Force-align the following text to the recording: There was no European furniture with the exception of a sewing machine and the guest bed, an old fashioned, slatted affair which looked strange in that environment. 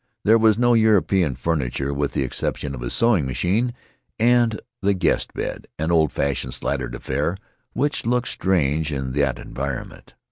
There 0.23 0.39
was 0.39 0.57
no 0.57 0.73
European 0.73 1.35
furniture 1.35 1.93
with 1.93 2.13
the 2.13 2.23
exception 2.23 2.73
of 2.73 2.81
a 2.81 2.89
sewing 2.89 3.27
machine 3.27 3.71
and 4.17 4.59
the 4.81 4.95
guest 4.95 5.31
bed, 5.35 5.67
an 5.77 5.91
old 5.91 6.11
fashioned, 6.11 6.55
slatted 6.55 6.95
affair 6.95 7.37
which 7.73 8.07
looked 8.07 8.29
strange 8.29 8.91
in 8.91 9.11
that 9.11 9.37
environment. 9.37 10.15